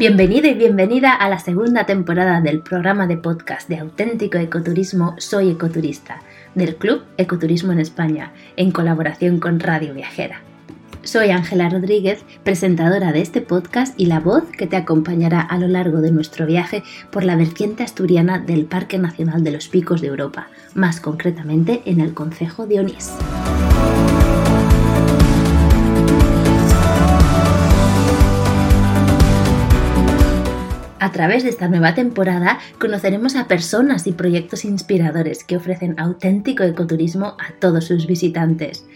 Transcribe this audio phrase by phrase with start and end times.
[0.00, 5.50] Bienvenido y bienvenida a la segunda temporada del programa de podcast de auténtico ecoturismo Soy
[5.50, 6.22] Ecoturista,
[6.54, 10.40] del Club Ecoturismo en España, en colaboración con Radio Viajera.
[11.02, 15.68] Soy Ángela Rodríguez, presentadora de este podcast y la voz que te acompañará a lo
[15.68, 20.06] largo de nuestro viaje por la vertiente asturiana del Parque Nacional de los Picos de
[20.06, 23.12] Europa, más concretamente en el Concejo de Onís.
[31.20, 37.36] Través de esta nueva temporada conoceremos a personas y proyectos inspiradores que ofrecen auténtico ecoturismo
[37.38, 38.86] a todos sus visitantes.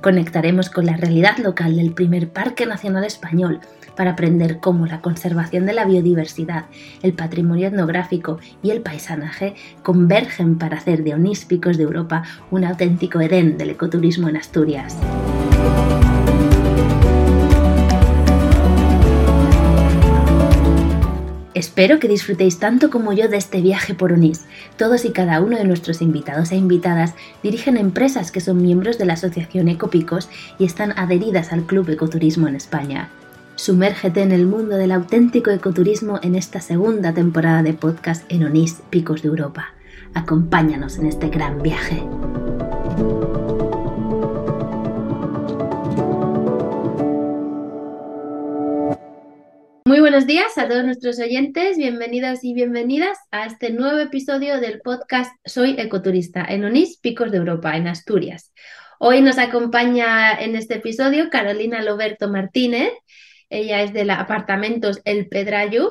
[0.00, 3.60] Conectaremos con la realidad local del primer Parque Nacional Español
[3.98, 6.64] para aprender cómo la conservación de la biodiversidad,
[7.02, 13.20] el patrimonio etnográfico y el paisanaje convergen para hacer de Oníspicos de Europa un auténtico
[13.20, 14.96] Edén del ecoturismo en Asturias.
[21.54, 24.44] Espero que disfrutéis tanto como yo de este viaje por Onís.
[24.76, 29.04] Todos y cada uno de nuestros invitados e invitadas dirigen empresas que son miembros de
[29.04, 33.08] la Asociación Ecopicos y están adheridas al Club Ecoturismo en España.
[33.54, 38.82] Sumérgete en el mundo del auténtico ecoturismo en esta segunda temporada de podcast en Onís,
[38.90, 39.74] Picos de Europa.
[40.12, 42.02] Acompáñanos en este gran viaje.
[49.86, 54.80] Muy buenos días a todos nuestros oyentes, bienvenidos y bienvenidas a este nuevo episodio del
[54.80, 58.54] podcast Soy Ecoturista en Onís, Picos de Europa, en Asturias.
[58.98, 62.92] Hoy nos acompaña en este episodio Carolina Loberto Martínez,
[63.50, 65.90] ella es de la Apartamentos El Pedrayu.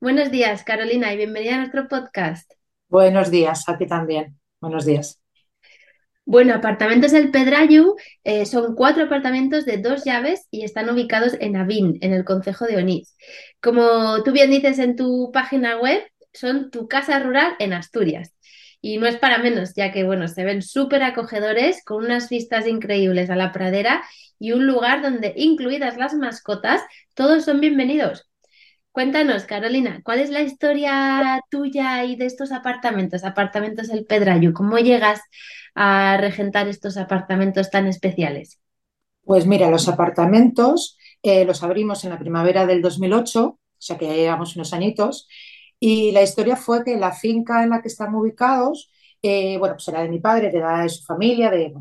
[0.00, 2.48] Buenos días, Carolina, y bienvenida a nuestro podcast.
[2.88, 4.38] Buenos días, a ti también.
[4.60, 5.21] Buenos días.
[6.24, 11.56] Bueno, Apartamentos El Pedrayu eh, son cuatro apartamentos de dos llaves y están ubicados en
[11.56, 13.16] Avín, en el concejo de Onís.
[13.60, 16.02] Como tú bien dices en tu página web,
[16.32, 18.32] son tu casa rural en Asturias.
[18.80, 22.66] Y no es para menos, ya que bueno, se ven súper acogedores, con unas vistas
[22.66, 24.02] increíbles a la pradera
[24.38, 26.82] y un lugar donde, incluidas las mascotas,
[27.14, 28.31] todos son bienvenidos.
[28.92, 34.52] Cuéntanos, Carolina, ¿cuál es la historia tuya y de estos apartamentos, apartamentos El Pedrayu?
[34.52, 35.22] ¿Cómo llegas
[35.74, 38.60] a regentar estos apartamentos tan especiales?
[39.24, 44.06] Pues mira, los apartamentos eh, los abrimos en la primavera del 2008, o sea que
[44.06, 45.26] ya llevamos unos añitos,
[45.80, 48.90] y la historia fue que la finca en la que están ubicados,
[49.22, 51.72] eh, bueno, pues era de mi padre, de, de su familia, de,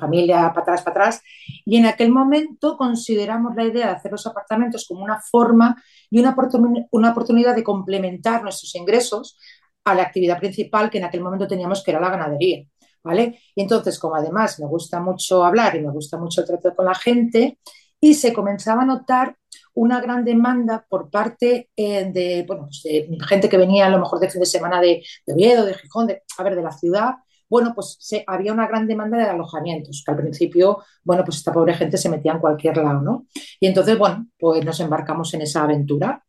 [0.00, 1.22] familia para atrás, para atrás,
[1.64, 6.18] y en aquel momento consideramos la idea de hacer los apartamentos como una forma y
[6.18, 6.34] una,
[6.90, 9.38] una oportunidad de complementar nuestros ingresos
[9.84, 12.64] a la actividad principal que en aquel momento teníamos, que era la ganadería.
[13.02, 13.38] ¿vale?
[13.54, 16.84] Y entonces, como además me gusta mucho hablar y me gusta mucho el trato con
[16.86, 17.58] la gente,
[18.00, 19.36] y se comenzaba a notar
[19.78, 24.18] una gran demanda por parte eh, de, bueno, de gente que venía a lo mejor
[24.18, 27.14] de fin de semana de, de Oviedo, de Gijón, de, a ver, de la ciudad,
[27.48, 31.52] bueno, pues se, había una gran demanda de alojamientos, que al principio, bueno, pues esta
[31.52, 33.26] pobre gente se metía en cualquier lado, ¿no?
[33.60, 36.24] Y entonces, bueno, pues nos embarcamos en esa aventura.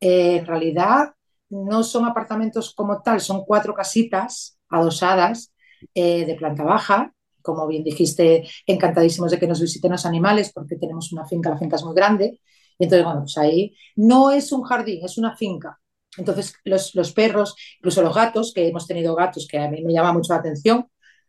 [0.00, 1.14] Eh, en realidad,
[1.50, 5.54] no son apartamentos como tal, son cuatro casitas adosadas
[5.94, 7.12] eh, de planta baja.
[7.40, 11.58] Como bien dijiste, encantadísimos de que nos visiten los animales porque tenemos una finca, la
[11.58, 12.40] finca es muy grande.
[12.78, 15.80] Y entonces, bueno, pues ahí no es un jardín, es una finca.
[16.16, 19.92] Entonces, los, los, perros, incluso los gatos, que hemos tenido gatos, que a mí me
[19.92, 20.88] llama mucho la atención,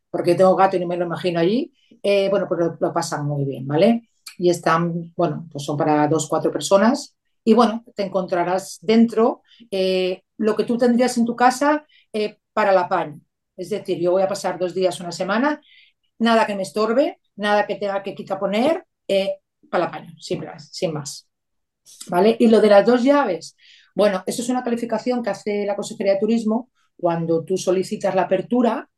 [0.09, 3.45] porque tengo gato y no me lo imagino allí, eh, bueno, pues lo, pasan muy
[3.45, 4.09] bien, ¿vale?
[4.37, 7.15] Y están, bueno, pues son para dos, cuatro personas.
[7.43, 9.41] Y bueno, te encontrarás dentro
[9.71, 11.85] eh, lo que tú tendrías en tu casa
[12.53, 13.19] para la paña.
[13.55, 15.61] Es decir, yo voy a pasar dos días, una semana,
[16.17, 19.39] nada que me estorbe, nada que tenga que quitar poner, eh,
[19.69, 21.28] para la paño, sin más, sin más.
[22.07, 22.35] ¿Vale?
[22.39, 23.55] Y lo de las dos llaves,
[23.95, 28.23] bueno, eso es una calificación que hace la Consejería de Turismo cuando tú solicitas la
[28.23, 28.89] apertura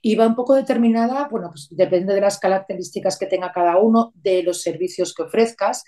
[0.00, 4.12] y va un poco determinada, bueno, pues depende de las características que tenga cada uno,
[4.16, 5.84] de los servicios que ofrezcas.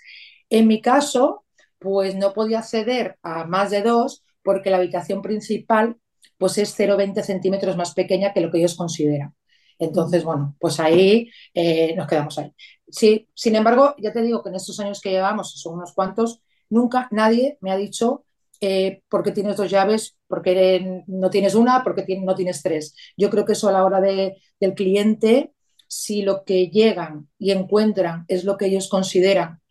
[0.49, 1.45] En mi caso,
[1.79, 5.97] pues no podía acceder a más de dos porque la habitación principal
[6.37, 9.33] pues es 0,20 centímetros más pequeña que lo que ellos consideran.
[9.77, 12.53] Entonces, bueno, pues ahí eh, nos quedamos ahí.
[12.87, 16.41] Sí, sin embargo, ya te digo que en estos años que llevamos, son unos cuantos,
[16.69, 18.25] nunca nadie me ha dicho
[18.61, 22.61] eh, por qué tienes dos llaves, por qué no tienes una, por qué no tienes
[22.63, 22.95] tres.
[23.17, 25.53] Yo creo que eso a la hora de, del cliente,
[25.87, 29.61] si lo que llegan y encuentran es lo que ellos consideran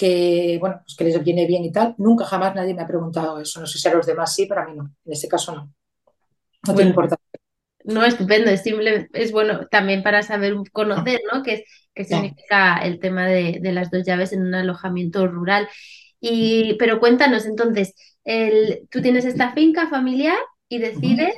[0.00, 3.38] que, bueno, pues que les viene bien y tal, nunca jamás nadie me ha preguntado
[3.38, 3.60] eso.
[3.60, 4.94] No sé si a los demás sí, pero a mí no.
[5.04, 5.74] En este caso no.
[6.66, 7.26] No tiene importancia.
[7.84, 11.42] No, estupendo, es, simple, es bueno también para saber conocer, ¿no?
[11.42, 11.64] ¿Qué,
[11.94, 15.68] qué significa el tema de, de, las dos llaves en un alojamiento rural?
[16.20, 17.94] Y, pero cuéntanos entonces,
[18.24, 20.38] el, tú tienes esta finca familiar
[20.68, 21.34] y decides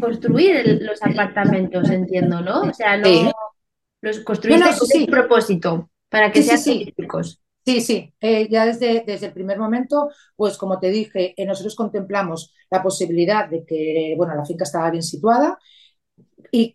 [0.00, 2.62] construir los apartamentos, entiendo, ¿no?
[2.62, 3.32] O sea, no
[4.00, 7.40] los construiste con propósito para que sean turísticos.
[7.64, 11.74] Sí, sí, eh, ya desde, desde el primer momento, pues como te dije, eh, nosotros
[11.74, 15.58] contemplamos la posibilidad de que, bueno, la finca estaba bien situada
[16.52, 16.72] y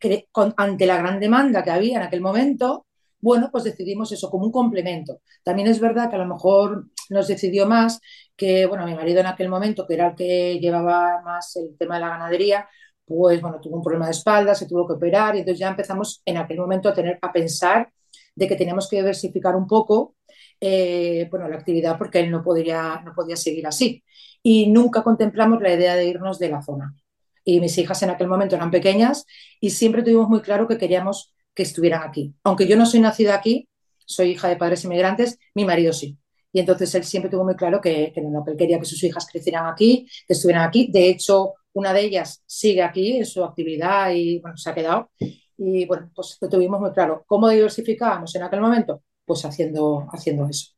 [0.57, 2.87] ante la gran demanda que había en aquel momento,
[3.21, 5.21] bueno, pues decidimos eso como un complemento.
[5.43, 7.99] También es verdad que a lo mejor nos decidió más
[8.35, 11.95] que, bueno, mi marido en aquel momento, que era el que llevaba más el tema
[11.95, 12.67] de la ganadería,
[13.05, 16.21] pues bueno, tuvo un problema de espalda, se tuvo que operar y entonces ya empezamos
[16.25, 17.91] en aquel momento a tener a pensar
[18.35, 20.15] de que teníamos que diversificar un poco
[20.61, 24.03] eh, bueno, la actividad porque él no podría, no podía seguir así.
[24.43, 26.95] Y nunca contemplamos la idea de irnos de la zona.
[27.43, 29.25] Y mis hijas en aquel momento eran pequeñas
[29.59, 32.35] y siempre tuvimos muy claro que queríamos que estuvieran aquí.
[32.43, 33.67] Aunque yo no soy nacida aquí,
[34.05, 36.17] soy hija de padres inmigrantes, mi marido sí.
[36.53, 39.03] Y entonces él siempre tuvo muy claro que, que, no, que él quería que sus
[39.03, 40.89] hijas crecieran aquí, que estuvieran aquí.
[40.91, 45.11] De hecho, una de ellas sigue aquí en su actividad y bueno, se ha quedado.
[45.57, 47.23] Y bueno, pues lo tuvimos muy claro.
[47.27, 49.03] ¿Cómo diversificábamos en aquel momento?
[49.25, 50.71] Pues haciendo, haciendo eso.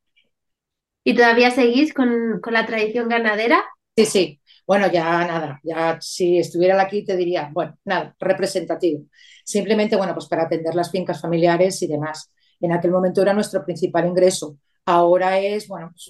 [1.04, 3.64] ¿Y todavía seguís con, con la tradición ganadera?
[3.96, 4.42] Sí, sí.
[4.66, 9.04] Bueno, ya nada, ya si estuviera aquí te diría, bueno, nada, representativo.
[9.44, 12.32] Simplemente, bueno, pues para atender las fincas familiares y demás.
[12.62, 14.58] En aquel momento era nuestro principal ingreso.
[14.86, 16.06] Ahora es, bueno, pues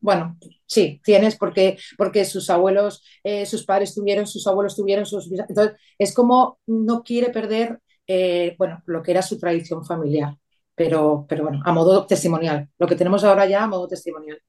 [0.00, 0.36] bueno,
[0.66, 5.30] sí, tienes porque, porque sus abuelos, eh, sus padres tuvieron, sus abuelos tuvieron, sus...
[5.30, 7.78] Entonces, es como no quiere perder,
[8.08, 10.36] eh, bueno, lo que era su tradición familiar.
[10.74, 12.68] Pero, pero bueno, a modo testimonial.
[12.78, 14.40] Lo que tenemos ahora ya a modo testimonial.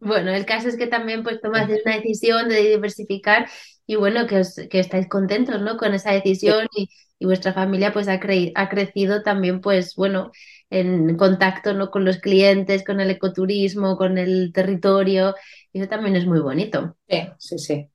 [0.00, 3.48] Bueno, el caso es que también pues tomas una decisión de diversificar
[3.86, 5.76] y bueno, que, os, que estáis contentos, ¿no?
[5.78, 10.30] Con esa decisión y, y vuestra familia pues ha, cre ha crecido también pues bueno,
[10.70, 11.90] en contacto, ¿no?
[11.90, 15.34] Con los clientes, con el ecoturismo, con el territorio
[15.72, 16.96] y eso también es muy bonito.
[17.08, 17.90] Sí, sí, sí.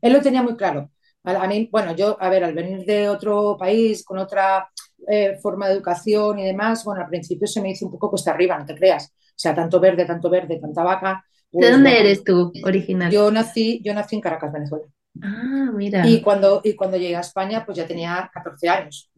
[0.00, 0.90] Él lo tenía muy claro.
[1.24, 4.70] A mí, bueno, yo, a ver, al venir de otro país, con otra
[5.06, 8.30] eh, forma de educación y demás, bueno, al principio se me hizo un poco cuesta
[8.30, 9.12] arriba, no te creas.
[9.12, 13.10] O sea, tanto verde, tanto verde, tanta vaca, ¿De dónde eres tú, original?
[13.10, 14.86] Yo nací, yo nací en Caracas, Venezuela.
[15.22, 16.06] Ah, mira.
[16.06, 19.10] Y cuando, y cuando llegué a España, pues ya tenía 14 años.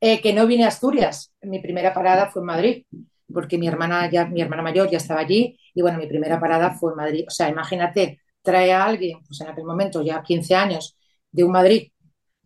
[0.00, 1.32] Eh, que no vine a Asturias.
[1.42, 2.84] Mi primera parada fue en Madrid,
[3.32, 5.58] porque mi hermana, ya, mi hermana mayor ya estaba allí.
[5.74, 7.24] Y bueno, mi primera parada fue en Madrid.
[7.26, 10.96] O sea, imagínate, trae a alguien, pues en aquel momento, ya 15 años,
[11.30, 11.90] de un Madrid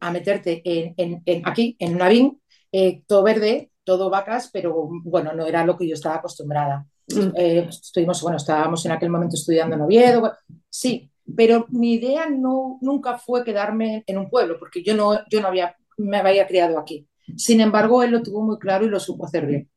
[0.00, 2.42] a meterte en, en, aquí, en un avín,
[2.72, 6.86] eh, todo verde, todo vacas, pero bueno, no era lo que yo estaba acostumbrada.
[7.08, 7.30] Mm.
[7.36, 10.32] Eh, estuvimos, bueno, estábamos en aquel momento estudiando en Oviedo,
[10.68, 15.40] sí, pero mi idea no, nunca fue quedarme en un pueblo, porque yo no, yo
[15.40, 17.08] no había, me había criado aquí.
[17.36, 19.70] Sin embargo, él lo tuvo muy claro y lo supo hacer bien.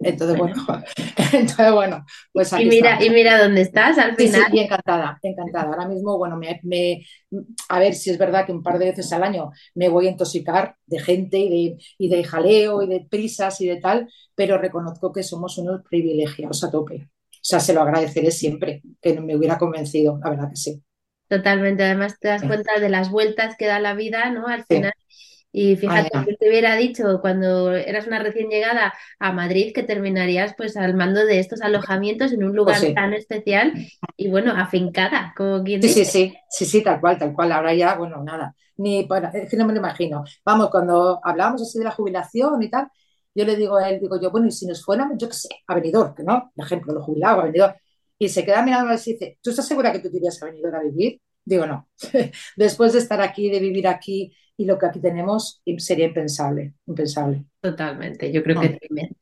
[0.00, 0.54] Entonces, bueno,
[1.32, 4.46] entonces, bueno pues y mira, y mira dónde estás al final.
[4.52, 5.66] Sí, encantada, encantada.
[5.66, 7.02] Ahora mismo, bueno, me, me,
[7.68, 10.10] a ver si es verdad que un par de veces al año me voy a
[10.10, 14.56] intoxicar de gente y de, y de jaleo y de prisas y de tal, pero
[14.56, 17.08] reconozco que somos unos privilegiados a tope.
[17.32, 20.82] O sea, se lo agradeceré siempre, que me hubiera convencido, la verdad que sí.
[21.28, 24.46] Totalmente, además te das cuenta de las vueltas que da la vida, ¿no?
[24.46, 24.92] Al final.
[25.50, 30.54] Y fíjate, yo te hubiera dicho cuando eras una recién llegada a Madrid que terminarías
[30.56, 33.72] pues al mando de estos alojamientos en un lugar pues tan especial
[34.16, 37.52] y bueno, afincada, como quien sí, Sí, sí, sí, sí, tal cual, tal cual.
[37.52, 40.24] Ahora ya, bueno, nada, ni para, es que no me lo imagino.
[40.44, 42.88] Vamos, cuando hablábamos así de la jubilación y tal,
[43.34, 45.48] yo le digo a él, digo yo, bueno, y si nos fuéramos, yo qué sé,
[45.66, 47.74] a Benidorm, que no, por ejemplo, los jubilados, a Benidorm,
[48.18, 50.74] y se queda mirando y dice, ¿tú estás segura que tú te irías a Benidorm
[50.74, 51.20] a vivir?
[51.44, 51.88] Digo, no.
[52.56, 57.44] Después de estar aquí, de vivir aquí y lo que aquí tenemos, sería impensable, impensable.
[57.60, 59.16] Totalmente, yo creo que también.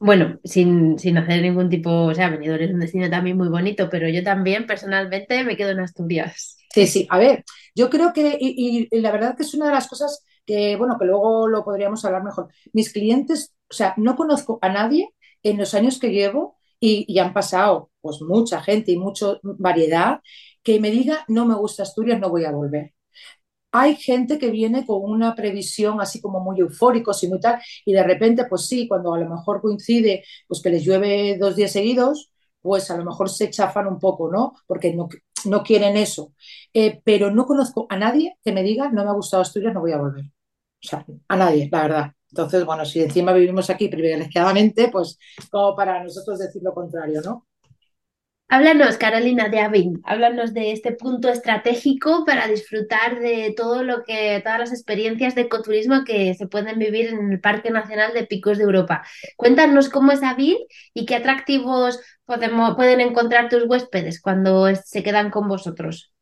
[0.00, 3.88] Bueno, sin, sin, hacer ningún tipo, o sea, Benidorm es un destino también muy bonito,
[3.90, 6.56] pero yo también personalmente me quedo en Asturias.
[6.72, 7.44] Sí, sí, a ver,
[7.74, 11.06] yo creo que, y, la verdad que es una de las cosas que, bueno, que
[11.06, 12.48] luego lo podríamos hablar mejor.
[12.72, 15.10] Mis clientes, o sea, no conozco a nadie
[15.42, 20.20] en los años que llevo y, y han pasado pues mucha gente y mucha variedad
[20.62, 22.94] que me diga no me gusta Asturias, no voy a volver.
[23.72, 27.92] hay gente que viene con una previsión así como muy eufóricos y muy tal, y
[27.92, 31.72] de repente, pues sí, cuando a lo mejor coincide, pues que les llueve dos días
[31.72, 32.32] seguidos,
[32.62, 34.54] pues a lo mejor se chafan un poco, ¿no?
[34.66, 35.08] Porque no,
[35.44, 36.32] no quieren eso.
[36.72, 39.80] Eh, pero no conozco a nadie que me diga, no me ha gustado Asturias, no
[39.80, 40.24] voy a volver.
[40.26, 42.12] O sea, a nadie, la verdad.
[42.30, 45.18] Entonces, bueno, si encima vivimos aquí privilegiadamente, pues
[45.50, 47.46] como para nosotros decir lo contrario, ¿no?
[48.50, 50.00] Háblanos, Carolina, de Avin.
[50.04, 55.42] Háblanos de este punto estratégico para disfrutar de todo lo que, todas las experiencias de
[55.42, 59.04] ecoturismo que se pueden vivir en el Parque Nacional de Picos de Europa.
[59.36, 60.56] Cuéntanos cómo es Avin
[60.94, 66.14] y qué atractivos podemos, pueden encontrar tus huéspedes cuando se quedan con vosotros.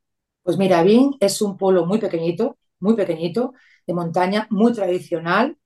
[0.43, 3.55] Pues mira, Avin es un pueblo muy pequeñito, muy pequeñito,
[3.87, 5.57] de montaña, muy tradicional,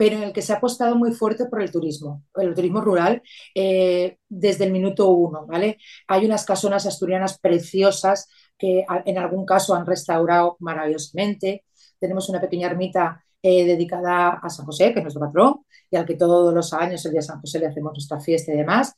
[0.00, 3.22] pero en el que se ha apostado muy fuerte por el turismo, el turismo rural,
[3.54, 5.76] eh, desde el minuto uno, ¿vale?
[6.08, 8.26] Hay unas casonas asturianas preciosas
[8.56, 11.66] que en algún caso han restaurado maravillosamente.
[11.98, 16.06] Tenemos una pequeña ermita eh, dedicada a San José, que es nuestro patrón, y al
[16.06, 18.94] que todos los años, el día de San José, le hacemos nuestra fiesta y demás.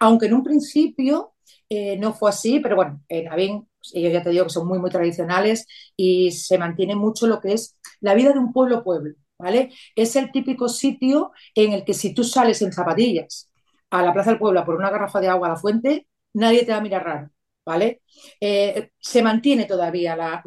[0.00, 1.34] Aunque en un principio
[1.68, 4.78] eh, no fue así, pero bueno, en Avín, ellos ya te digo que son muy,
[4.78, 9.16] muy tradicionales y se mantiene mucho lo que es la vida de un pueblo-pueblo.
[9.38, 9.70] ¿Vale?
[9.94, 13.50] Es el típico sitio en el que si tú sales en zapatillas
[13.90, 16.72] a la Plaza del Pueblo por una garrafa de agua a la fuente, nadie te
[16.72, 17.30] va a mirar raro,
[17.64, 18.02] ¿vale?
[18.40, 20.42] Eh, se mantiene todavía la,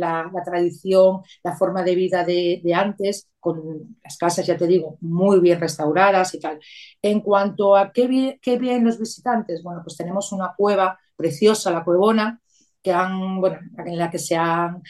[0.46, 5.60] tradición, la forma de vida de, antes, con las casas, ya te digo, muy bien
[5.60, 6.60] restauradas y tal.
[7.02, 11.72] En cuanto a qué bien, qué bien los visitantes, bueno, pues tenemos una cueva preciosa,
[11.72, 12.42] la Cuevona,
[12.82, 14.82] que han, bueno, en la que se han,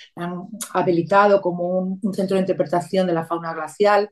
[0.73, 4.09] habilitado como un, centro de interpretación de la fauna glacial,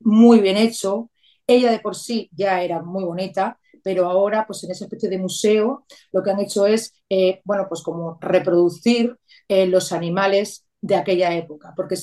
[0.00, 1.10] muy bien hecho.
[1.46, 5.18] Ella de por sí ya era muy bonita, pero ahora, pues en esa especie de
[5.18, 9.16] museo, lo que han hecho es, eh, bueno, pues como reproducir
[9.48, 11.96] eh, los animales de aquella época, porque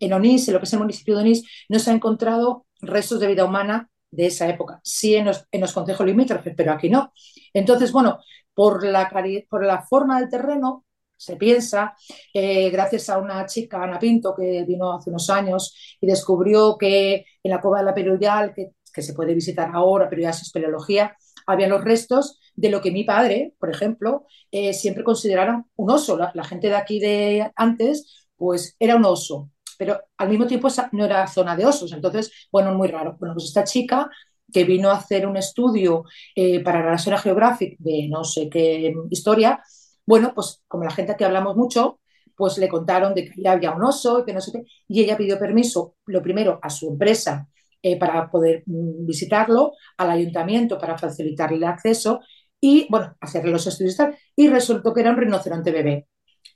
[0.00, 3.20] en Onís, en lo que es el municipio de Onís, no se ha encontrado restos
[3.20, 6.88] de vida humana de esa época, sí en los, en los consejos limítrofes, pero aquí
[6.88, 7.12] no.
[7.52, 8.20] Entonces, bueno,
[8.54, 9.10] por la,
[9.48, 10.84] por la forma del terreno,
[11.16, 11.94] se piensa,
[12.32, 17.24] eh, gracias a una chica, Ana Pinto, que vino hace unos años y descubrió que
[17.42, 21.16] en la Cova de la Peruyal, que, se puede visitar ahora, pero ya es espeleología,
[21.46, 26.16] había los restos de lo que mi padre, por ejemplo, eh, siempre consideraron un oso.
[26.16, 30.68] La, la, gente de aquí de antes, pues era un oso, pero al mismo tiempo
[30.92, 31.92] no era zona de osos.
[31.92, 33.16] Entonces, bueno, muy raro.
[33.18, 34.08] Bueno, pues esta chica
[34.54, 36.04] que vino a hacer un estudio
[36.36, 39.60] eh, para la National Geographic de no sé qué historia,
[40.06, 41.98] bueno, pues como la gente que hablamos mucho,
[42.36, 45.16] pues le contaron de que había un oso y que no sé qué, y ella
[45.16, 47.48] pidió permiso, lo primero, a su empresa
[47.82, 52.20] eh, para poder mm, visitarlo, al ayuntamiento para facilitarle el acceso
[52.60, 56.06] y, bueno, hacerle los estudios y tal, y resultó que era un rinoceronte bebé.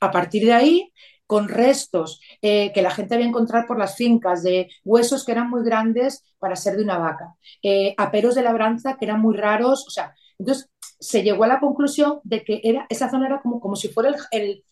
[0.00, 0.92] A partir de ahí,
[1.28, 5.50] con restos eh, que la gente había encontrado por las fincas, de huesos que eran
[5.50, 9.86] muy grandes para ser de una vaca, eh, aperos de labranza que eran muy raros,
[9.86, 13.76] o sea, entonces se llegó a la conclusión de que esa zona era como, como
[13.76, 14.10] si fuera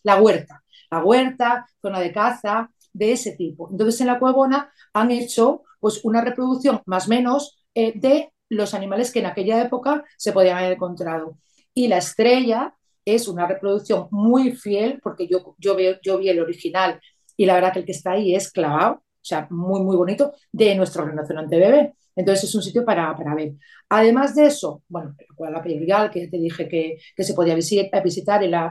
[0.03, 3.69] la huerta, la huerta, zona de caza, de ese tipo.
[3.71, 8.73] Entonces en la Cuevona han hecho pues una reproducción más o menos eh, de los
[8.73, 11.37] animales que en aquella época se podían haber encontrado.
[11.73, 12.73] Y la estrella
[13.15, 16.99] es una reproducción muy fiel, porque yo, yo, veo, yo vi el original
[17.35, 20.33] y la verdad que el que está ahí es clavado, o sea, muy, muy bonito,
[20.51, 21.93] de nuestro rinoceronte bebé.
[22.15, 23.53] Entonces es un sitio para, para ver.
[23.89, 27.91] Además de eso, bueno, la periodical que te dije que, que se podía visitar,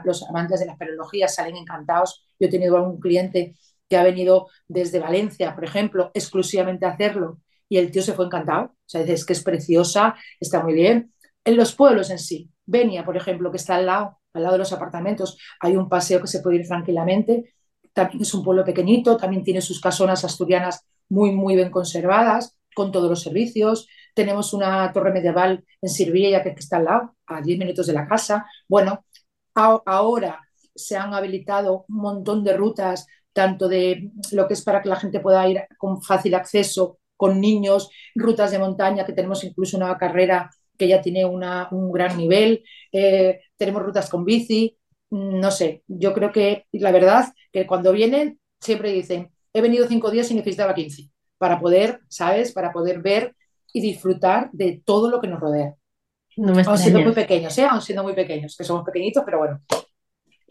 [0.03, 2.25] los amantes de la espeleología salen encantados.
[2.39, 3.55] Yo he tenido algún cliente
[3.89, 7.39] que ha venido desde Valencia, por ejemplo, exclusivamente a hacerlo
[7.69, 8.65] y el tío se fue encantado.
[8.65, 11.13] O sea, es que es preciosa, está muy bien.
[11.43, 14.59] En los pueblos en sí, Benia, por ejemplo, que está al lado, al lado de
[14.59, 17.53] los apartamentos, hay un paseo que se puede ir tranquilamente.
[17.93, 22.91] También es un pueblo pequeñito, también tiene sus casonas asturianas muy, muy bien conservadas, con
[22.91, 23.87] todos los servicios.
[24.13, 28.07] Tenemos una torre medieval en Sirvilla que está al lado, a 10 minutos de la
[28.07, 28.45] casa.
[28.67, 29.03] Bueno,
[29.55, 30.41] ahora
[30.75, 34.95] se han habilitado un montón de rutas, tanto de lo que es para que la
[34.95, 39.97] gente pueda ir con fácil acceso con niños, rutas de montaña, que tenemos incluso una
[39.97, 44.77] carrera que ya tiene un gran nivel, eh, tenemos rutas con bici,
[45.09, 50.11] no sé, yo creo que la verdad que cuando vienen siempre dicen, he venido cinco
[50.11, 52.51] días y necesitaba 15 para poder, ¿sabes?
[52.51, 53.35] Para poder ver
[53.73, 55.75] y disfrutar de todo lo que nos rodea.
[56.35, 57.65] No me aún siendo muy pequeños, ¿eh?
[57.65, 59.61] Aún siendo muy pequeños, que somos pequeñitos, pero bueno,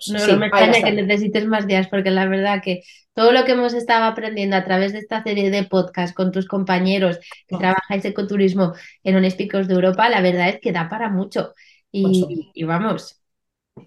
[0.08, 2.82] no, me extraña que necesites más días, porque la verdad que
[3.14, 6.46] todo lo que hemos estado aprendiendo a través de esta serie de podcast con tus
[6.46, 11.52] compañeros que trabajáis ecoturismo en Picos de Europa, la verdad es que da para mucho.
[11.90, 13.22] Y, vamos,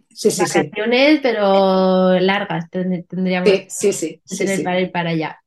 [0.10, 5.40] Sí, sí, Vacaciones, pero largas tendríamos sí, sí, que tener para ir para allá.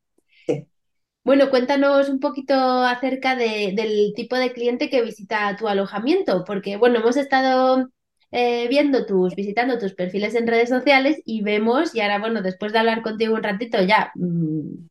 [1.25, 6.99] Bueno, cuéntanos un poquito acerca del tipo de cliente que visita tu alojamiento, porque bueno,
[6.99, 7.89] hemos estado
[8.33, 12.73] eh, viendo tus, visitando tus perfiles en redes sociales y vemos, y ahora bueno, después
[12.73, 14.89] de hablar contigo un ratito ya mm,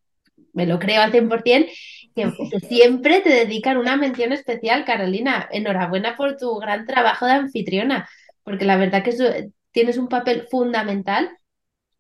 [0.53, 1.67] me lo creo al 100%,
[2.15, 5.47] que, que siempre te dedican una mención especial, Carolina.
[5.51, 8.07] Enhorabuena por tu gran trabajo de anfitriona,
[8.43, 11.29] porque la verdad que tienes un papel fundamental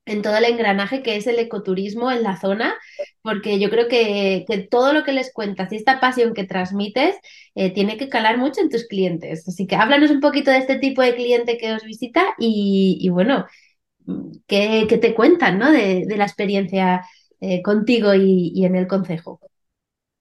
[0.05, 2.75] en todo el engranaje que es el ecoturismo en la zona,
[3.21, 7.15] porque yo creo que, todo lo que les cuentas y esta pasión que transmites
[7.55, 9.47] eh, tiene que calar mucho en tus clientes.
[9.47, 13.45] Así que háblanos un poquito de este tipo de cliente que os visita y, bueno,
[14.47, 15.71] ¿qué, te cuentan ¿no?
[15.71, 17.05] de, la experiencia
[17.39, 19.39] eh, contigo y, en el consejo?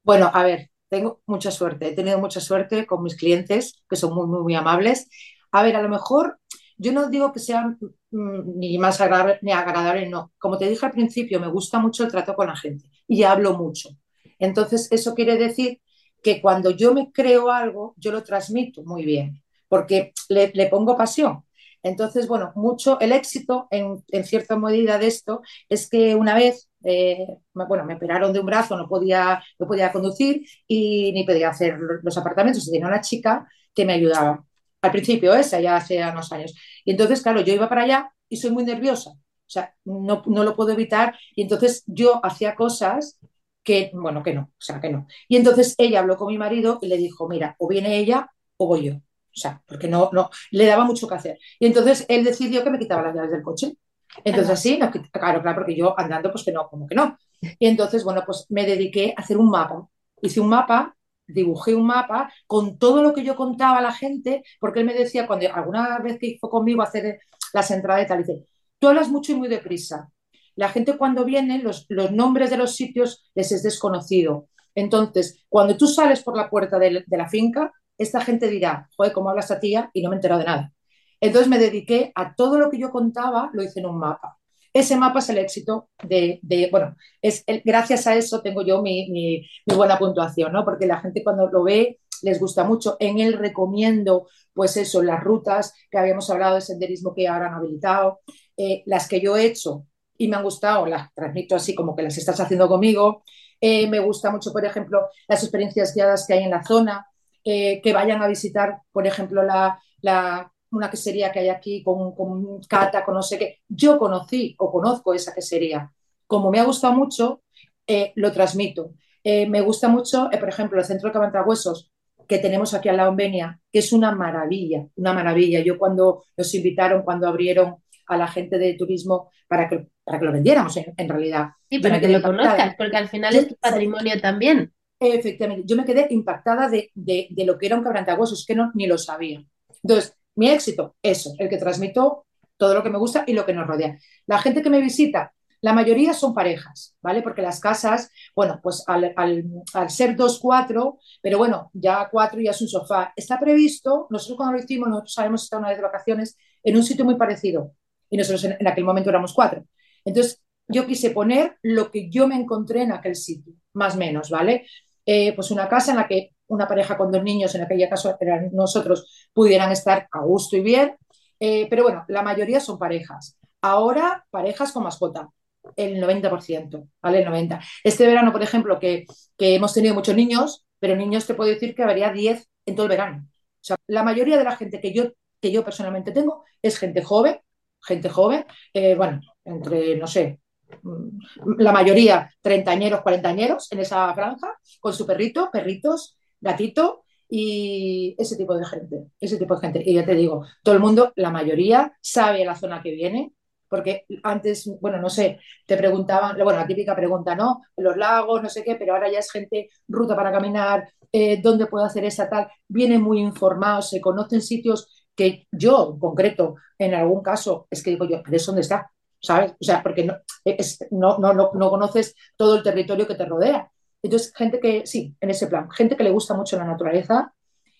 [0.03, 4.15] Bueno, a ver, tengo mucha suerte, he tenido mucha suerte con mis clientes, que son
[4.15, 5.09] muy, muy, muy amables.
[5.53, 6.40] A ver, a lo mejor
[6.81, 7.79] yo no digo que sean
[8.11, 10.33] mm, ni más agradable ni agradable, no.
[10.39, 13.57] Como te dije al principio, me gusta mucho el trato con la gente y hablo
[13.57, 13.91] mucho.
[14.39, 15.81] Entonces, eso quiere decir
[16.23, 21.45] que cuando yo me creo algo, yo lo transmito muy bien, porque le, pongo pasión.
[21.83, 27.27] Entonces, bueno, mucho el éxito en, cierta medida de esto es que una vez, eh,
[27.55, 31.79] bueno, me operaron de un brazo, no podía, no podía conducir y ni podía hacer
[32.03, 32.71] los apartamentos.
[32.71, 34.45] Tenía una chica que me ayudaba
[34.83, 36.55] al principio, esa ya hace unos años.
[36.85, 40.45] Y entonces, claro, yo iba para allá y soy muy nerviosa, o sea, no, no
[40.45, 41.19] lo puedo evitar.
[41.35, 43.19] Y entonces yo hacía cosas
[43.63, 45.07] que, bueno, que no, o sea, que no.
[45.29, 48.67] Y entonces ella habló con mi marido y le dijo, mira, o viene ella o
[48.67, 48.95] voy yo.
[48.95, 51.39] O sea, porque no, no, le daba mucho que hacer.
[51.59, 53.77] Y entonces él decidió que me quitaba las llaves del coche.
[54.25, 54.79] Entonces así,
[55.13, 57.17] claro, claro, porque yo andando, pues que no, como que no.
[57.41, 59.89] Y entonces, bueno, pues me dediqué a hacer un mapa.
[60.21, 60.97] Hice un mapa
[61.33, 64.95] dibujé un mapa con todo lo que yo contaba a la gente, porque él me
[64.95, 67.21] decía, cuando alguna vez que hizo conmigo hacer
[67.53, 68.47] las entradas y tal, dice,
[68.79, 70.11] tú hablas mucho y muy deprisa.
[70.57, 74.49] La gente cuando viene, los, los nombres de los sitios les es desconocido.
[74.75, 79.13] Entonces, cuando tú sales por la puerta de, de la finca, esta gente dirá, joder,
[79.13, 79.91] ¿cómo hablas a tía?
[79.93, 80.73] Y no me he enterado de nada.
[81.21, 84.40] Entonces me dediqué a todo lo que yo contaba, lo hice en un mapa.
[84.73, 89.99] Ese mapa es el éxito de, bueno, es gracias a eso tengo yo mi, buena
[89.99, 90.65] puntuación, ¿no?
[90.65, 92.97] Porque la gente cuando lo ve les gusta mucho.
[93.01, 97.55] En él recomiendo, pues eso, las rutas que habíamos hablado de senderismo que ahora han
[97.55, 98.21] habilitado,
[98.57, 99.87] eh, las que yo he hecho
[100.19, 103.25] y me han gustado, las transmito así como que las estás haciendo conmigo.
[103.61, 107.07] Eh, me gusta mucho, por ejemplo, las experiencias guiadas que hay en la zona,
[107.45, 112.15] eh, que vayan a visitar, por ejemplo, la, la una quesería que hay aquí con,
[112.15, 113.61] con cata, con no sé qué.
[113.69, 115.93] Yo conocí o conozco esa quesería.
[116.27, 117.43] Como me ha gustado mucho,
[117.87, 118.95] eh, lo transmito.
[119.23, 121.91] Eh, me gusta mucho, eh, por ejemplo, el centro de Cabantahuesos
[122.27, 125.61] que tenemos aquí al lado en Benia, que es una maravilla, una maravilla.
[125.61, 130.25] Yo cuando nos invitaron, cuando abrieron a la gente de turismo para que, para que
[130.25, 131.49] lo vendiéramos en, realidad.
[131.69, 134.73] Sí, para que lo conozcas, porque al final es tu patrimonio también.
[135.01, 138.71] Efectivamente, yo me quedé impactada de, de, de lo que era un quebrantahuesos, que no,
[138.75, 139.43] ni lo sabía.
[139.83, 142.25] Entonces, mi éxito, eso, el que transmito
[142.57, 143.99] todo lo que me gusta y lo que nos rodea.
[144.27, 147.21] La gente que me visita, la mayoría son parejas, ¿vale?
[147.21, 152.61] Porque las casas, bueno, pues al, ser dos, cuatro, pero bueno, ya cuatro ya es
[152.63, 153.13] un sofá.
[153.15, 156.85] Está previsto, nosotros cuando lo hicimos, nosotros habíamos estado una vez de vacaciones en un
[156.85, 157.75] sitio muy parecido
[158.09, 159.67] y nosotros en, aquel momento éramos cuatro.
[160.07, 164.31] Entonces, yo quise poner lo que yo me encontré en aquel sitio, más o menos,
[164.31, 164.67] ¿vale?
[165.05, 168.15] Eh, pues una casa en la que una pareja con dos niños, en aquella caso
[168.21, 170.97] eran nosotros, pudieran estar a gusto y bien.
[171.39, 173.39] Eh, pero bueno, la mayoría son parejas.
[173.63, 175.29] Ahora, parejas con mascota,
[175.77, 177.23] el 90%, ¿vale?
[177.23, 177.61] El 90%.
[177.85, 179.07] Este verano, por ejemplo, que,
[179.39, 182.91] hemos tenido muchos niños, pero niños te puedo decir que habría 10 en todo el
[182.91, 183.27] verano.
[183.29, 187.03] O sea, la mayoría de la gente que yo, que yo personalmente tengo es gente
[187.03, 187.39] joven,
[187.81, 190.41] gente joven, eh, bueno, entre, no sé,
[190.83, 198.37] mm, la mayoría treintañeros, cuarentañeros en esa franja, con su perrito, perritos, gatito y ese
[198.37, 199.83] tipo de gente, ese tipo de gente.
[199.85, 203.33] Y ya te digo, todo el mundo, la mayoría, sabe la zona que viene,
[203.69, 207.63] porque antes, bueno, no sé, te preguntaban, bueno, la típica pregunta, ¿no?
[207.77, 211.67] Los lagos, no sé qué, pero ahora ya es gente, ruta para caminar, eh, dónde
[211.67, 216.95] puedo hacer esa tal, vienen muy informados, se conocen sitios que yo, en concreto, en
[216.95, 218.91] algún caso, es que digo yo, ¿pero eso dónde está?
[219.21, 219.53] ¿Sabes?
[219.53, 220.09] O sea, porque
[220.45, 223.70] es, no, no, no, no conoces todo el territorio que te rodea.
[224.03, 227.35] Entonces, gente que, sí, en ese plan, gente que le gusta mucho la naturaleza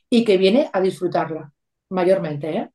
[0.09, 1.53] y que viene a disfrutarla,
[1.89, 2.51] mayormente.
[2.51, 2.71] ¿eh?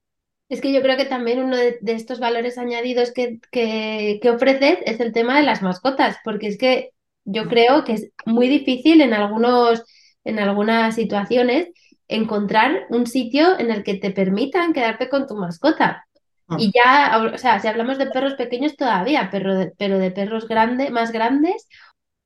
[0.49, 4.99] Es que yo creo que también uno de, estos valores añadidos que, que, ofreces es
[4.99, 6.91] el tema de las mascotas, porque es que
[7.23, 9.84] yo creo que es muy difícil en algunos,
[10.23, 11.69] en algunas situaciones
[12.08, 16.05] encontrar un sitio en el que te permitan quedarte con tu mascota.
[16.47, 16.58] Ah.
[16.60, 20.47] Y ya, o sea, si hablamos de perros pequeños todavía, pero de, pero de perros
[20.47, 21.67] grandes, más grandes.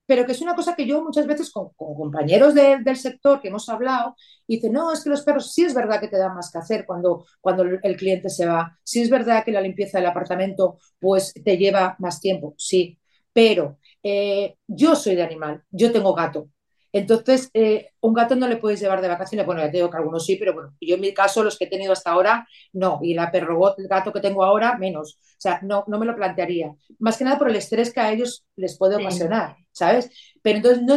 [0.09, 3.69] Pero que es una cosa que yo muchas veces con, compañeros del sector que hemos
[3.69, 4.15] hablado,
[4.47, 6.83] dicen, no, es que los perros sí es verdad que te dan más que hacer
[6.87, 8.75] cuando, cuando el cliente se va.
[8.83, 12.97] Sí es verdad que la limpieza del apartamento pues te lleva más tiempo, sí.
[13.31, 16.49] Pero eh, yo soy de animal, yo tengo gato.
[16.91, 19.45] Entonces, eh, un gato no le puedes llevar de vacaciones.
[19.45, 21.65] Bueno, ya te digo que algunos sí, pero bueno, yo en mi caso, los que
[21.65, 22.99] he tenido hasta ahora, no.
[23.03, 25.19] Y la perro el gato que tengo ahora, menos.
[25.21, 26.73] O sea, no, no me lo plantearía.
[26.99, 30.09] Más que nada por el estrés que a ellos les puede ocasionar, ¿sabes?
[30.41, 30.95] Pero entonces, no,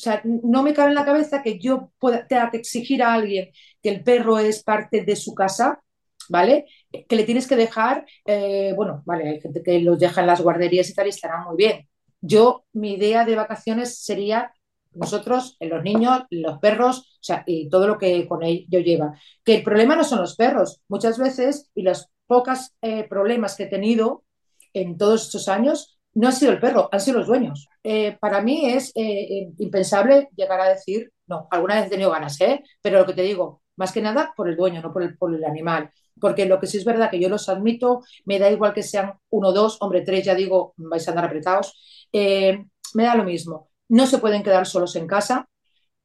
[0.00, 3.14] o sea, no me cabe en la cabeza que yo pueda, tenga que exigir a
[3.14, 3.50] alguien
[3.82, 5.82] que el perro es parte de su casa,
[6.28, 6.66] ¿vale?
[7.08, 10.40] Que le tienes que dejar, eh, bueno, vale, hay gente que los deja en las
[10.40, 11.88] guarderías y tal y estará muy bien.
[12.22, 14.52] Yo, mi idea de vacaciones sería
[14.92, 19.14] nosotros, los niños, los perros, o sea, y todo lo que con ello lleva.
[19.44, 20.80] Que el problema no son los perros.
[20.88, 24.24] Muchas veces, y los pocos eh, problemas que he tenido
[24.72, 27.68] en todos estos años, no ha sido el perro, han sido los dueños.
[27.82, 32.40] Eh, para mí es eh, impensable llegar a decir, no, alguna vez he tenido ganas,
[32.40, 32.62] ¿eh?
[32.82, 35.34] pero lo que te digo, más que nada por el dueño, no por el, por
[35.34, 35.90] el animal.
[36.20, 39.14] Porque lo que sí es verdad que yo los admito, me da igual que sean
[39.30, 44.06] uno, dos, hombre, tres, ya digo, vais a andar apretados, me da lo mismo no
[44.06, 45.48] se pueden quedar solos en casa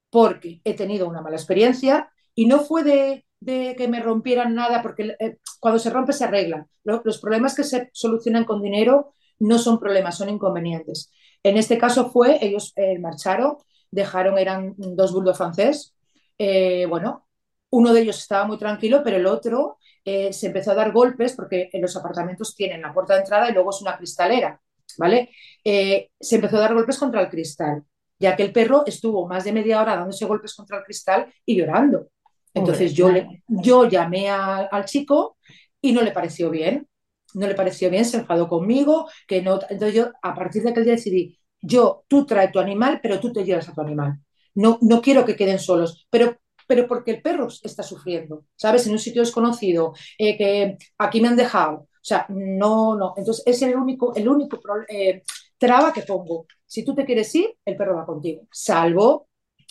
[0.09, 5.15] porque he tenido una mala experiencia y no fue de, que me rompieran nada, porque
[5.19, 6.67] eh, cuando se rompe se arregla.
[6.83, 11.11] Los, problemas que se solucionan con dinero no son problemas, son inconvenientes.
[11.43, 13.57] En este caso fue, ellos eh, marcharon,
[13.91, 15.95] dejaron, eran dos bulldog francés.
[16.39, 17.27] Eh, bueno,
[17.69, 21.69] uno de ellos estaba muy tranquilo, pero el otro se empezó a dar golpes porque
[21.73, 24.61] en los apartamentos tienen la puerta de entrada y luego es una cristalera.
[24.97, 25.29] ¿Vale?
[25.63, 27.83] Eh, se empezó a dar golpes contra el cristal,
[28.19, 31.55] ya que el perro estuvo más de media hora dándose golpes contra el cristal y
[31.55, 32.09] llorando.
[32.53, 33.09] Entonces yo,
[33.47, 35.37] yo llamé al chico
[35.81, 36.87] y no le pareció bien,
[37.33, 40.85] no le pareció bien, se enfadó conmigo, que no, entonces yo a partir de aquel
[40.85, 44.19] día decidí, yo, tú trae tu animal, pero tú te llevas a tu animal.
[44.53, 48.85] No, no quiero que queden solos, pero pero porque el perro está sufriendo, ¿sabes?
[48.87, 53.13] En un sitio desconocido, eh, que aquí me han dejado, sea, no, no.
[53.17, 55.23] Entonces, es el único, el único eh,
[55.57, 56.45] traba que pongo.
[56.65, 58.43] Si tú te quieres ir, el perro va contigo.
[58.51, 59.27] Salvo,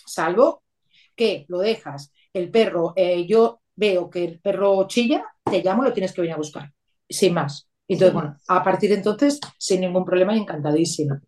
[0.07, 0.63] salvo
[1.15, 5.93] que lo dejas, el perro, eh, yo veo que el perro chilla, te llamo, lo
[5.93, 6.73] tienes que venir a buscar.
[7.09, 7.69] Sin más.
[7.87, 11.21] Entonces, bueno, a partir de entonces, sin ningún problema y encantadísima.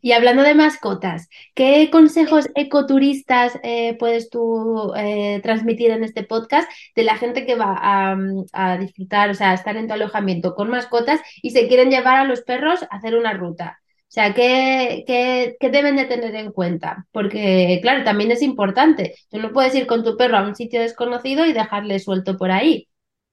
[0.00, 6.70] Y hablando de mascotas, ¿qué consejos ecoturistas eh, puedes tú eh, transmitir en este podcast
[6.94, 10.70] de la gente que va a, disfrutar, o sea, a estar en tu alojamiento con
[10.70, 13.80] mascotas y se quieren llevar a los perros a hacer una ruta?
[14.02, 17.06] O sea, ¿qué, qué, qué deben de tener en cuenta?
[17.12, 19.16] Porque, claro, también es importante.
[19.30, 22.50] Tú no puedes ir con tu perro a un sitio desconocido y dejarle suelto por
[22.50, 22.88] ahí.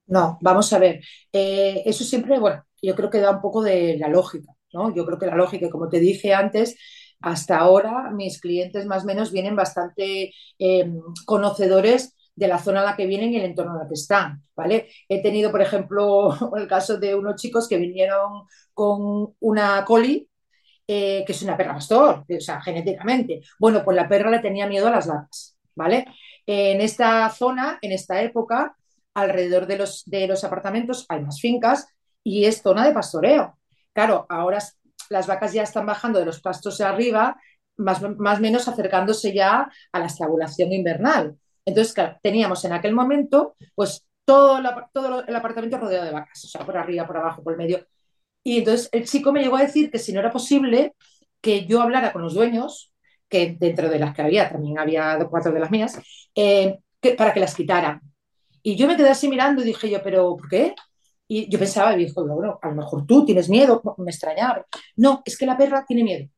[0.08, 1.02] No, vamos a ver.
[1.32, 4.55] Eh, eso siempre, bueno, yo creo que da un poco de la lógica.
[4.72, 6.76] Yo creo que la lógica, como te dije antes,
[7.22, 12.84] hasta ahora mis clientes más o menos vienen bastante em, conocedores de la zona a
[12.84, 14.90] la que vienen y el entorno en el que están, ¿vale?
[15.08, 20.30] He tenido, por ejemplo, el caso de unos chicos que vinieron con una coli,
[20.88, 23.42] eh, que es una perra pastor, o sea, genéticamente.
[23.60, 26.06] Bueno, pues la perra le tenía miedo a las vacas, ¿vale?
[26.46, 28.76] En esta zona, en esta época,
[29.14, 31.88] alrededor de los, de los apartamentos hay más fincas
[32.24, 33.58] y es zona de pastoreo.
[33.96, 34.60] Claro, ahora
[35.10, 37.38] las vacas ya están bajando de los pastos arriba,
[37.78, 41.38] más o menos acercándose ya a la estabulación invernal.
[41.66, 44.62] Entonces, teníamos en aquel momento, pues todo,
[44.94, 47.88] todo el apartamento rodeado de vacas, o sea, por arriba, por abajo, por el medio.
[48.44, 50.94] Y entonces el chico me llegó a decir que si no era posible
[51.42, 52.92] que yo hablara con los dueños,
[53.30, 56.00] que dentro de las que había, también había cuatro de las mías,
[56.36, 56.80] eh,
[57.18, 58.02] para que las quitaran.
[58.64, 60.76] Y yo me quedé así mirando y dije yo, pero ¿por qué?
[61.28, 64.66] Y yo pensaba, y dijo, bueno, a lo mejor tú tienes miedo, me extrañaba.
[64.96, 66.30] No, es que la perra tiene miedo.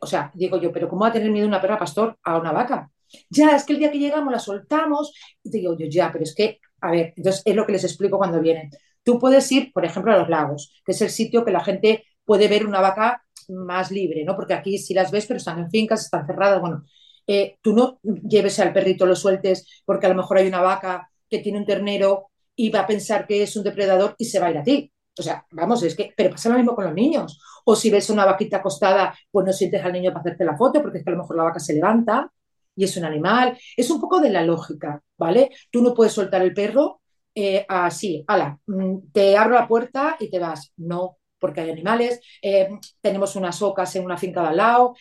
[0.00, 2.52] O sea, digo yo, pero ¿cómo va a tener miedo una perra pastor a una
[2.52, 2.90] vaca?
[3.30, 6.24] Ya, es que el día que llegamos la soltamos y te digo yo, ya, pero
[6.24, 8.70] es que, a ver, entonces es lo que les explico cuando vienen.
[9.02, 12.04] Tú puedes ir, por ejemplo, a los lagos, que es el sitio que la gente
[12.24, 14.36] puede ver una vaca más libre, ¿no?
[14.36, 16.84] Porque aquí sí las ves, pero están en fincas, están cerradas, bueno.
[17.26, 21.10] Eh, tú no lleves al perrito, lo sueltes, porque a lo mejor hay una vaca
[21.28, 24.46] que tiene un ternero y va a pensar que es un depredador y se va
[24.46, 24.92] a ir a ti.
[25.16, 27.40] O sea, vamos, es que, pero pasa lo mismo con los niños.
[27.64, 30.82] O si ves una vaquita acostada, pues no sientes al niño para hacerte la foto,
[30.82, 32.32] porque es que a lo mejor la vaca se levanta
[32.74, 33.56] y es un animal.
[33.76, 35.50] Es un poco de la lógica, ¿vale?
[35.70, 37.00] Tú no puedes soltar el perro
[37.34, 40.72] eh, así, ala, mm, te abro la puerta y te vas.
[40.78, 42.20] No, porque hay animales.
[42.42, 42.68] Eh,
[43.00, 44.94] tenemos unas ocas en una finca de al lado,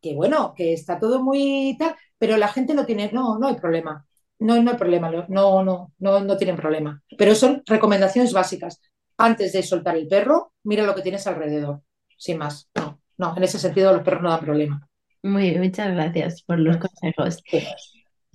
[0.00, 3.56] que bueno, que está todo muy tal, pero la gente no tiene, no, no hay
[3.56, 4.05] problema.
[4.38, 7.02] No, no hay problema, no, no, no, no tienen problema.
[7.16, 8.80] Pero son recomendaciones básicas.
[9.18, 11.80] antes de soltar el perro, mira lo que tienes alrededor,
[12.18, 12.68] sin más.
[12.74, 14.88] No, no, en ese sentido los perros no dan problema.
[15.22, 17.42] Muy muchas gracias por los consejos.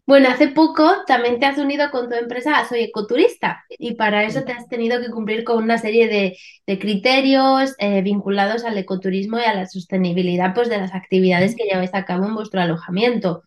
[0.08, 4.44] Bueno, hace poco también te has unido con tu empresa Soy Ecoturista y para eso
[4.44, 9.44] te has tenido que cumplir con una serie de, criterios eh, vinculados al ecoturismo y
[9.44, 13.44] a la sostenibilidad pues, de las actividades que lleváis a cabo en vuestro alojamiento.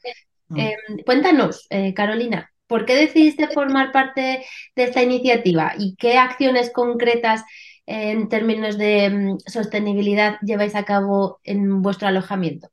[0.49, 0.59] Mm.
[0.59, 6.71] Em, cuéntanos, eh, Carolina, ¿por qué decidiste formar parte de esta iniciativa y qué acciones
[6.73, 7.43] concretas
[7.87, 12.71] en términos de mm, sostenibilidad lleváis a cabo en vuestro alojamiento?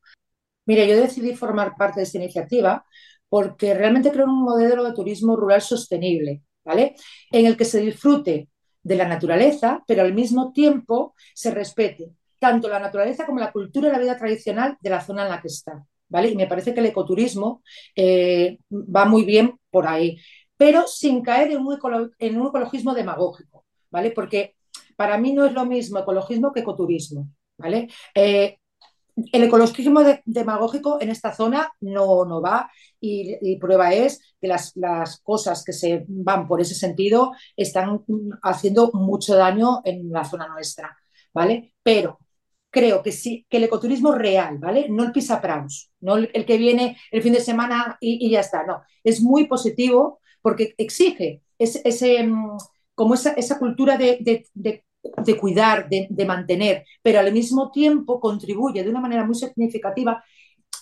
[0.66, 2.86] Mira, yo decidí formar parte de esta iniciativa
[3.30, 6.96] porque realmente creo en un modelo de turismo rural sostenible, ¿vale?
[7.32, 8.50] En el que se disfrute
[8.84, 13.90] de la naturaleza, pero al mismo tiempo se respete tanto la naturaleza como la cultura
[13.90, 16.30] y la vida tradicional de la zona en la que está, ¿vale?
[16.30, 17.64] Y me parece que el ecoturismo
[17.96, 20.20] eh, va muy bien por ahí,
[20.58, 21.74] pero sin caer en un,
[22.48, 24.12] ecologismo demagógico, ¿vale?
[24.12, 24.56] Porque
[24.96, 27.88] para mí no es lo mismo ecologismo que ecoturismo, ¿vale?
[28.14, 28.58] Eh,
[29.32, 32.70] el ecologismo demagógico en esta zona no, no va
[33.00, 34.74] y, prueba es que las,
[35.24, 38.04] cosas que se van por ese sentido están
[38.44, 40.96] haciendo mucho daño en la zona nuestra,
[41.34, 41.74] ¿vale?
[41.84, 42.20] Pero
[42.72, 44.88] creo que sí, que el ecoturismo real, ¿vale?
[44.90, 48.82] No el pisapraus, no el, que viene el fin de semana y, ya está, no.
[49.04, 52.58] Es muy positivo porque exige ese, mm,
[52.96, 54.24] como esa, cultura de
[55.04, 60.24] de cuidar, de, mantener, pero al mismo tiempo contribuye de una manera muy significativa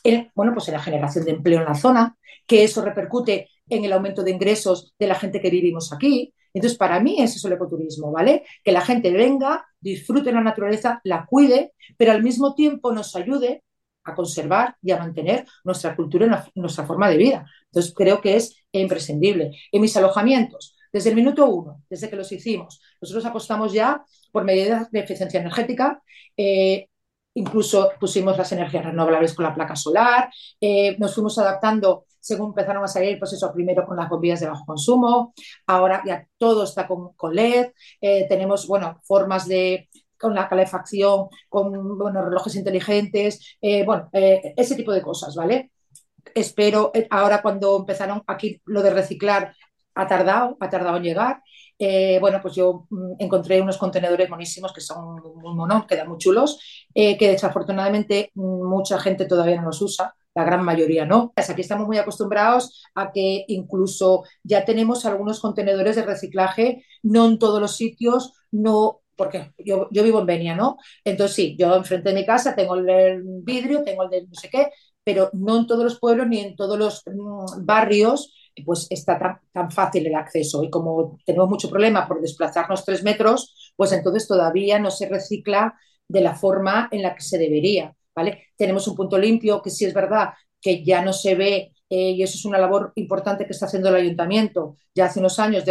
[0.03, 3.85] en, bueno, pues en la generación de empleo en la zona, que eso repercute en
[3.85, 6.33] el aumento de ingresos de la gente que vivimos aquí.
[6.53, 8.43] Entonces, para mí es el ecoturismo, ¿vale?
[8.63, 13.63] Que la gente venga, disfrute la naturaleza, la cuide, pero al mismo tiempo nos ayude
[14.03, 17.45] a conservar y a mantener nuestra cultura y nuestra forma de vida.
[17.65, 19.51] Entonces, creo que es imprescindible.
[19.71, 24.43] En mis alojamientos, desde el minuto uno, desde que los hicimos, nosotros apostamos ya por
[24.43, 26.01] medidas de eficiencia energética.
[26.35, 26.87] Eh,
[27.35, 32.83] incluso pusimos las energías renovables con la placa solar, eh, nos fuimos adaptando según empezaron
[32.83, 35.33] a salir, pues eso, primero con las bombillas de bajo consumo,
[35.67, 41.97] ahora ya todo está con, LED, eh, tenemos, bueno, formas de con la calefacción, con
[41.97, 45.71] bueno, relojes inteligentes, bueno, ese tipo de cosas, ¿vale?
[46.35, 49.53] Espero, ahora cuando empezaron aquí lo de reciclar,
[49.99, 51.43] ha tardado, ha tardado en llegar.
[51.77, 56.17] Eh, bueno, pues yo mm, encontré unos contenedores monísimos que son muy monos, quedan muy
[56.17, 56.59] chulos,
[56.93, 61.33] eh, que desafortunadamente mm, mucha gente todavía no los usa, la gran mayoría no.
[61.35, 67.39] Aquí estamos muy acostumbrados a que incluso ya tenemos algunos contenedores de reciclaje, no en
[67.39, 70.77] todos los sitios, no porque yo, yo vivo en Benia, ¿no?
[71.03, 74.49] Entonces sí, yo enfrente de mi casa tengo el vidrio, tengo el de no sé
[74.49, 74.67] qué,
[75.03, 78.33] pero no en todos los pueblos ni en todos los mm, barrios
[78.65, 80.63] pues está tan, fácil el acceso.
[80.63, 85.75] Y como tenemos mucho problema por desplazarnos tres metros, pues entonces todavía no se recicla
[86.07, 87.95] de la forma en la que se debería.
[88.19, 88.47] ¿Vale?
[88.57, 90.29] Tenemos un punto limpio que sí es verdad
[90.61, 93.89] que ya no se ve, eh, y eso es una labor importante que está haciendo
[93.89, 95.63] el ayuntamiento ya hace unos años,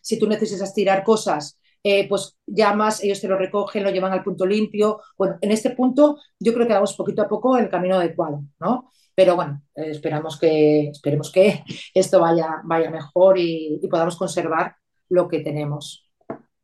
[0.00, 4.22] si tú necesitas tirar cosas, eh, pues llamas, ellos te lo recogen, lo llevan al
[4.22, 5.00] punto limpio.
[5.16, 8.90] Bueno, en este punto yo creo que vamos poquito a poco el camino adecuado, ¿no?
[9.14, 11.64] Pero bueno, eh, esperamos que, esperemos que
[11.94, 14.76] esto vaya, vaya mejor y, podamos conservar
[15.08, 16.03] lo que tenemos.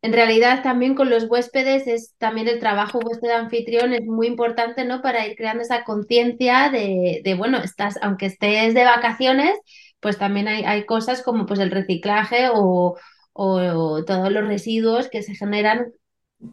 [0.02, 4.84] En realidad también con los huéspedes es también el trabajo de anfitrión es muy importante,
[4.84, 5.02] ¿no?
[5.02, 9.58] Para ir creando esa conciencia de, de, bueno, estás, aunque estés de vacaciones,
[10.00, 12.96] pues también hay, hay cosas como pues el reciclaje o,
[13.32, 15.92] o, todos los residuos que se generan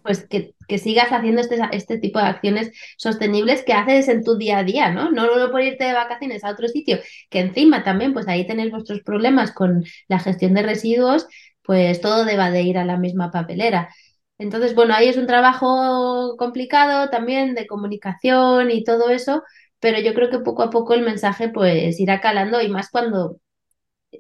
[0.03, 4.59] pues que, sigas haciendo este, este, tipo de acciones sostenibles que haces en tu día
[4.59, 5.11] a día, ¿no?
[5.11, 8.71] No, no por irte de vacaciones a otro sitio, que encima también, pues ahí tenéis
[8.71, 11.27] vuestros problemas con la gestión de residuos,
[11.67, 13.93] pues todo deba de ir a la misma papelera.
[14.39, 19.43] Entonces, bueno, ahí es un trabajo complicado también de comunicación y todo eso,
[19.79, 23.39] pero yo creo que poco a poco el mensaje pues irá calando y más cuando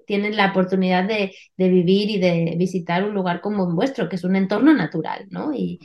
[0.05, 4.23] tienen la oportunidad de, vivir y de visitar un lugar como el vuestro, que es
[4.23, 5.53] un entorno natural, ¿no?
[5.53, 5.79] Y,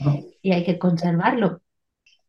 [0.45, 1.62] hay que conservarlo.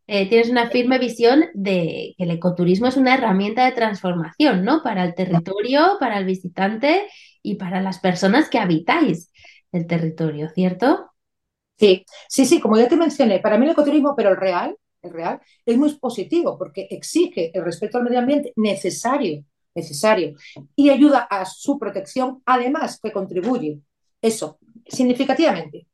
[0.07, 4.83] Eh, tienes una firme visión de que el ecoturismo es una herramienta de transformación, ¿no?
[4.83, 7.07] Para el territorio, para el visitante
[7.41, 9.31] y para las personas que habitáis
[9.71, 11.11] el territorio, ¿cierto?
[11.77, 15.11] Sí, sí, sí, como ya te mencioné, para mí el ecoturismo, pero el real, el
[15.11, 19.43] real, es muy positivo porque exige el respeto al medio ambiente necesario
[19.75, 20.33] necesario
[20.75, 23.79] y ayuda a su protección, además que contribuye
[24.21, 25.87] eso significativamente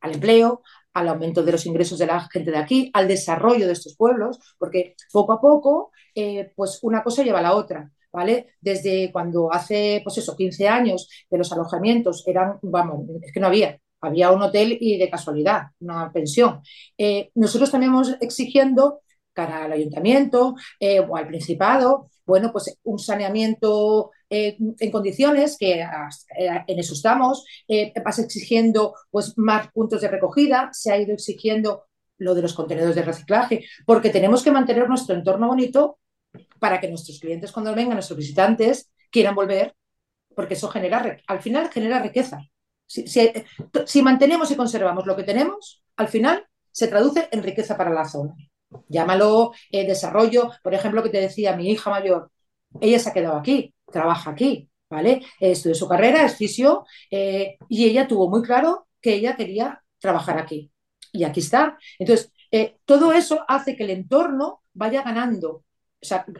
[0.00, 0.62] al empleo,
[0.96, 4.38] al aumento de los ingresos de la gente de aquí, al desarrollo de estos pueblos,
[4.58, 7.90] porque poco a poco, eh, pues una cosa lleva a la otra.
[8.12, 8.54] ¿Vale?
[8.62, 13.48] Desde cuando hace, pues eso, 15 años de los alojamientos eran, vamos, es que no
[13.48, 16.62] había, había un hotel y de casualidad, una pensión.
[16.96, 19.02] Eh, nosotros también hemos exigiendo
[19.34, 25.80] cara al ayuntamiento eh, o al principado, bueno, pues un saneamiento eh, en condiciones, que
[25.80, 27.44] en eso estamos,
[28.04, 31.84] vas exigiendo pues más puntos de recogida, se ha ido exigiendo
[32.18, 35.98] lo de los contenedores de reciclaje, porque tenemos que mantener nuestro entorno bonito
[36.58, 39.74] para que nuestros clientes cuando vengan, nuestros visitantes, quieran volver,
[40.34, 42.40] porque eso genera, al final genera riqueza.
[42.86, 48.04] Si, mantenemos y conservamos lo que tenemos, al final se traduce en riqueza para la
[48.04, 48.34] zona.
[48.88, 52.30] Llámalo eh, desarrollo, por ejemplo, que te decía mi hija mayor,
[52.80, 55.22] ella se ha quedado aquí, trabaja aquí, ¿vale?
[55.40, 60.38] estudió su carrera, es fisio, eh, y ella tuvo muy claro que ella quería trabajar
[60.38, 60.70] aquí.
[61.12, 61.78] Y aquí está.
[61.98, 65.64] Entonces, eh, todo eso hace que el entorno vaya ganando.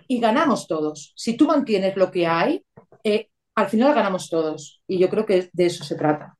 [0.06, 1.12] y ganamos todos.
[1.16, 2.64] Si tú mantienes lo que hay,
[3.56, 4.82] al final ganamos todos.
[4.87, 6.37] Y yo creo que de eso se trata.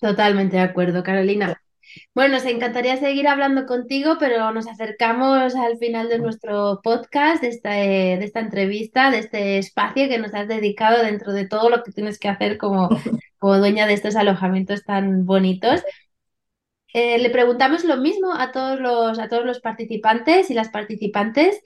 [0.00, 1.60] Totalmente de acuerdo, Carolina.
[2.14, 7.48] Bueno, nos encantaría seguir hablando contigo, pero nos acercamos al final de nuestro podcast, de
[7.48, 11.82] esta, de esta entrevista, de este espacio que nos has dedicado dentro de todo lo
[11.82, 12.88] que tienes que hacer como,
[13.38, 15.82] como dueña de estos alojamientos tan bonitos.
[16.92, 21.60] Eh, le preguntamos lo mismo a todos los, a todos los participantes y las participantes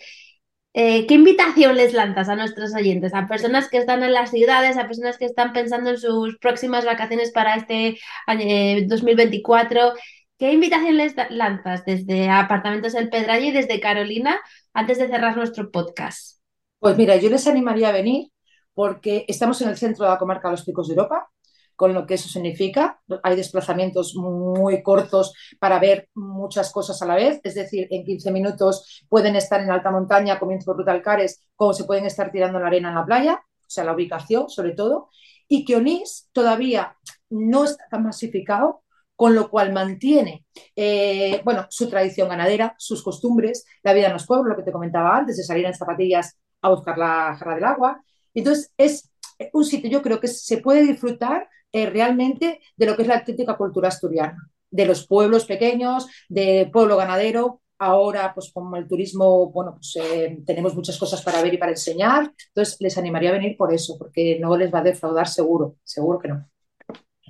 [0.73, 3.13] eh, ¿qué invitación les lanzas a nuestros oyentes?
[3.15, 6.85] A personas que están en las ciudades, a personas que están pensando en sus próximas
[6.85, 9.95] vacaciones para este año 2024.
[10.41, 14.41] ¿Qué invitación les lanzas desde Apartamentos El Pedrallo y desde Carolina
[14.73, 16.39] antes de cerrar nuestro podcast?
[16.79, 18.29] Pues mira, yo les animaría a venir
[18.73, 21.29] porque estamos en el centro de la comarca de los Picos de Europa
[21.77, 23.03] con lo que eso significa.
[23.23, 28.33] Hay desplazamientos muy cortos para ver muchas cosas a la vez, es decir, en 15
[28.33, 32.59] minutos pueden estar en alta montaña comiendo por ruta Alcares, como se pueden estar tirando
[32.59, 35.11] la arena en la playa, o sea, la ubicación sobre todo,
[35.49, 36.97] y que Onís todavía
[37.29, 38.85] no está tan masificado,
[39.21, 44.25] con lo cual mantiene eh, bueno, su tradición ganadera, sus costumbres, la vida en los
[44.27, 47.65] pueblos, lo que te comentaba antes, de salir en zapatillas a buscar la jarra del
[47.65, 48.03] agua.
[48.33, 49.11] Entonces, es
[49.53, 53.19] un sitio, yo creo que se puede disfrutar eh, realmente de lo que es la
[53.19, 57.61] auténtica cultura asturiana, de los pueblos pequeños, de pueblo ganadero.
[57.79, 61.73] Ahora, pues como el turismo, bueno, pues eh, tenemos muchas cosas para ver y para
[61.73, 62.33] enseñar.
[62.49, 66.19] Entonces, les animaría a venir por eso, porque no les va a defraudar seguro, seguro
[66.19, 66.50] que no.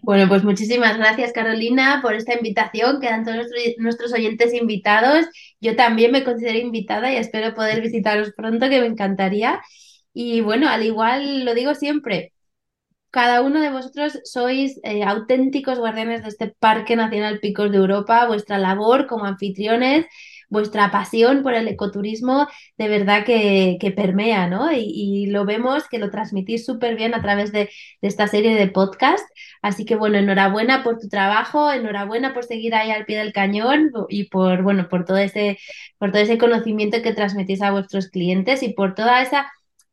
[0.02, 3.00] Bueno, pues muchísimas gracias Carolina por esta invitación.
[3.00, 3.46] Quedan todos
[3.78, 5.26] nuestros oyentes invitados.
[5.60, 9.60] Yo también me considero invitada y espero poder visitaros pronto, que me encantaría.
[10.12, 12.32] Y bueno, al igual lo digo siempre,
[13.10, 18.26] cada uno de vosotros sois eh, auténticos guardianes de este Parque Nacional Picos de Europa,
[18.26, 20.06] vuestra labor como anfitriones,
[20.50, 24.70] vuestra pasión por el ecoturismo, de verdad que, permea, ¿no?
[24.72, 27.70] Y, lo vemos que lo transmitís súper bien a través de,
[28.02, 29.24] esta serie de podcast.
[29.62, 33.92] Así que bueno, enhorabuena por tu trabajo, enhorabuena por seguir ahí al pie del cañón
[34.08, 35.58] y por, bueno, por todo ese,
[35.98, 39.50] por todo ese conocimiento que transmitís a vuestros clientes y por toda esa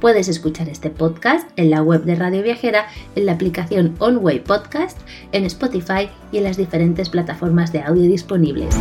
[0.00, 4.96] Puedes escuchar este podcast en la web de Radio Viajera, en la aplicación OnWay Podcast,
[5.32, 8.76] en Spotify y en las diferentes plataformas de audio disponibles.